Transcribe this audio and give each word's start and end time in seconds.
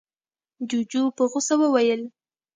جُوجُو 0.69 1.03
په 1.15 1.23
غوسه 1.31 1.55
وويل: 1.59 2.01